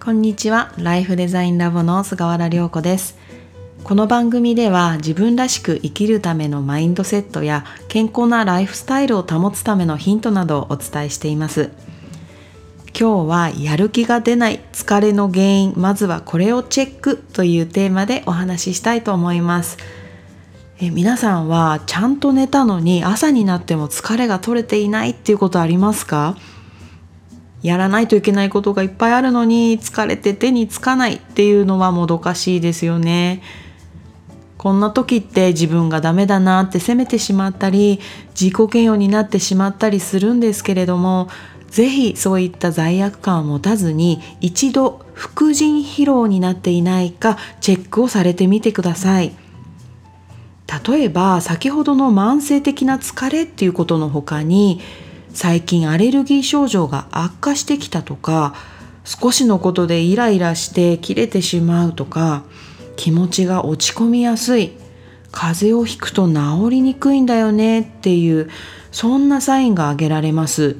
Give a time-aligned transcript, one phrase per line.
[0.00, 0.72] こんにちは。
[0.78, 3.18] ライフデザインラボの菅原涼子です。
[3.82, 11.70] この番組では自分らしく生きるためのマインドセットや健康なライフスタイルを保つためのヒントなどをお伝えしています。
[12.98, 19.78] 今日はやる気が出ない疲れの原因まずはこれをチェックというテーマでお話ししたいと思います。
[20.80, 26.36] え皆さんはちゃんと寝たのに朝になっても疲れが取れていないっていうことありますか？
[27.62, 33.42] やらないといけないことがいっぱいあるのに疲れて手につかないっていうのはもどかしいですよね。
[34.56, 38.00] こんな時って自分がダメだなって責めてしまったり
[38.38, 41.28] 自己嫌悪になってしまったりするんですけれども
[41.70, 49.32] 是非そういった罪悪感を持たずに一度副腎疲労になっていないかチェックをされてみてください。
[50.86, 54.80] 例えば先ほどの慢性的な疲れっていうことの他に
[55.32, 58.54] 最近アレルギー症状が悪化してきたとか
[59.04, 62.42] 少しのことでイライラして切れてしまうとか
[62.96, 64.72] 気持ちが落ち込みやすい
[65.30, 68.50] 風邪をひくと治りにくいんだよねっていう
[68.90, 70.76] そんなサインが挙げられます。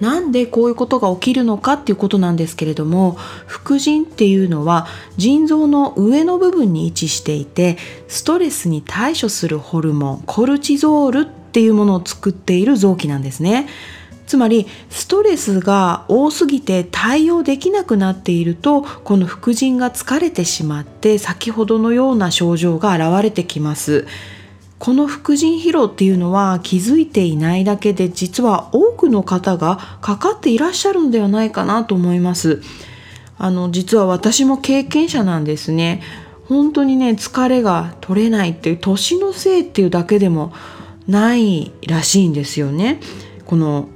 [0.00, 4.86] なんでこういうことが起きるのかっていうことなんですけれども副腎っていうのは
[5.18, 7.76] 腎臓の上の部分に位置していて
[8.08, 13.66] ストレスに対処するホルモンコルチゾールっていうものを作っている臓器なんですね。
[14.28, 24.06] つまりストレスが多すぎて対応できなくなっているとこの副腎が疲れてしまって先ほどのような症状が現れてきます。
[24.78, 32.62] この副腎疲労っていうのは気づいていないだけで実は多くの方がかかっていらっしゃるのではないかなと思います。
[33.36, 36.02] あの実は私も経験者なんですね。
[36.48, 40.52] 本当にね疲れが取れないっていう年のせいっていうだけでも
[41.10, 43.00] ないらしいんですよね。
[43.44, 43.88] この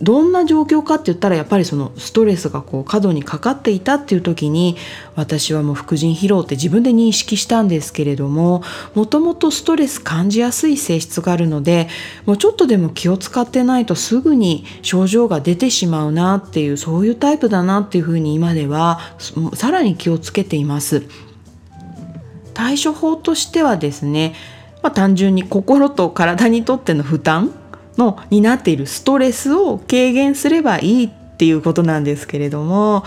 [0.00, 4.76] どんな状況かって言ったらやっぱりそのストレスがこう過度にかかっていたっていう時に
[5.14, 8.62] 私はもう副腎疲労って自分で認識したんですけれども
[8.94, 11.88] もともとストレス感じやすい性質があるので
[12.24, 19.00] もうちょっとでも気を使ってないとすぐに症状が出てしまうなっていうそういうタイプだなっていうふうに今では
[19.54, 21.02] さらに気をつけています。
[22.54, 24.34] 対処法としてはですね、
[24.84, 27.50] まあ、単純に心と体にとっての負担
[27.96, 33.02] のになっているストレスを軽減すればいいっていうことなんですけれども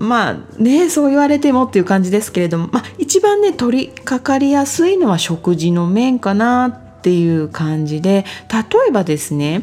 [0.00, 9.62] まあねそう言われてもっていう感じですけれども、まあ、一番ね取りかかりやすいのは食事の面かなっていう感じで例えばですね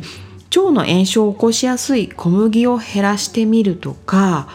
[0.55, 4.47] 腸の炎症を起こしやすい小麦を減らしてみるとか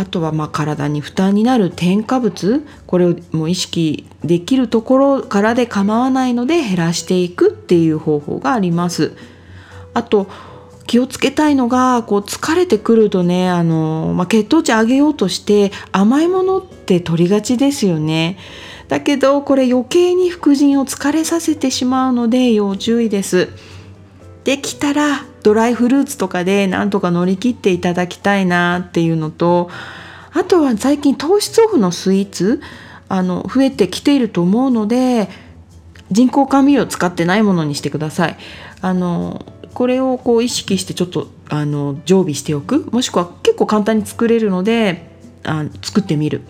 [0.00, 9.12] あとはま体に負担になる添加物これをもう意識できるところからで構わないので減らしていくっていう方法があります。
[9.92, 10.26] あと
[10.86, 18.38] 気をつけたいのがこう疲れてくるとねあの、まあ、血糖値上げようとして甘いものって取りがちですよね。
[18.88, 23.50] だけどこれ余計に副腎を疲れさせてしまうので要注意です。
[24.44, 29.70] できたらドライフルーツとかでなんとか乗り切っていただきたいなっていうのと
[30.32, 32.60] あとは最近糖質オフのスイーツ
[33.08, 35.28] あの増えてきていると思うので
[36.10, 38.36] 人工甘味料使ってないものにしてください。
[38.80, 45.10] あのこれをこう意識してちょっとあの常備しておくもしくは結構簡単に作れるので
[45.44, 46.42] あ作ってみる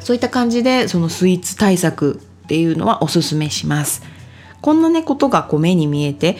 [0.00, 4.02] そういった感じでそのスイーツ対策っていうのはおすすめします。
[4.60, 6.38] こんなねことがこう目に見えて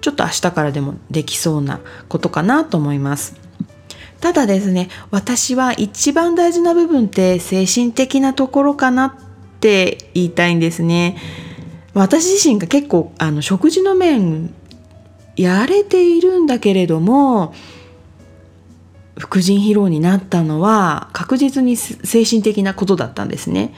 [0.00, 3.36] ちょっと明日からでもできそうなことかなと思います。
[4.20, 9.14] ただですね、私は一番大事な部分って精神的なところかなっ
[9.60, 11.16] て言いたいんですね。
[11.94, 14.52] 私自身が結構あの食事の面
[15.36, 17.54] やれているんだけれども
[19.18, 23.74] 副腎疲労になったのは確実に精神的なことだったんですね。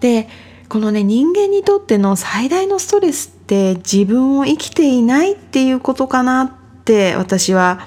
[0.00, 0.28] で
[0.68, 6.50] このね人間にとっての最大のストレスって自分を生きていないっていうことかなっ
[6.84, 7.86] て私は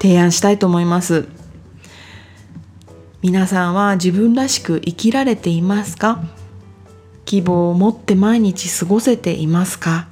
[0.00, 1.26] 提案したいと思います。
[3.22, 6.22] 皆さんは自分らしく生きられていますか？
[7.24, 10.08] 希望を持って毎日過ごせていますか？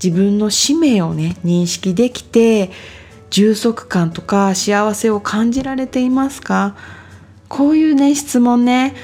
[0.00, 2.70] 自分の使命をね認識できて
[3.30, 6.76] 充足感とか幸せを感じられていますか？
[7.48, 8.94] こういうね質問ね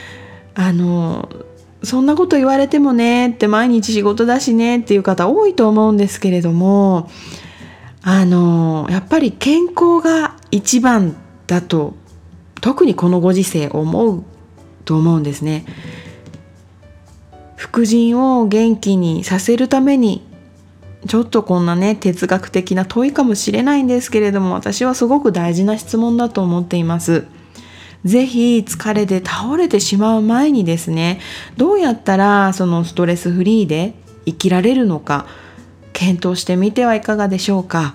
[0.55, 1.29] あの
[1.85, 7.11] そんなこと言われてもねって毎日仕事だしねっていう方多いと思うんですけれども
[8.03, 11.95] あのやっぱり健康が一番だと
[12.61, 14.25] 特にこのご時世思う
[14.85, 15.65] と思うんですね。
[17.57, 20.27] 副腎を元気にさせるために
[21.07, 27.25] ちょっとこんなね哲学的な問いかもしれないんですけれども私はすごく大事な質問だと思っています。
[28.05, 31.21] ぜひ疲れて倒れてしまう前にですね
[31.57, 33.95] どうやったらそのストレスフリーで
[34.27, 35.27] 生きられるのか
[35.93, 37.95] 検討してみてはいかがでしょうか。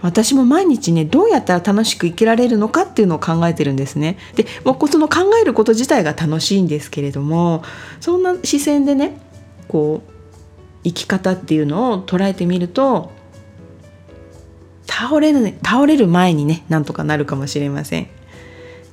[0.00, 4.16] 私も毎日ねどうやったら楽しく生きられるのかっていうのを考えてるんですね。
[4.36, 7.64] でもうその考えること自体が楽しいんですけれども
[8.00, 9.20] そんな視線でね
[9.66, 10.12] こう
[10.84, 13.10] 生き方っていうのを捉えてみると
[14.86, 18.08] 倒れる、倒れる前にねなんとかなるかもしれません。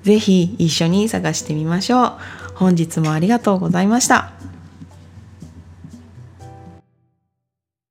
[0.06, 2.14] ぜひ一緒に探してみましょう。
[2.54, 4.32] 本日もありがとうございました。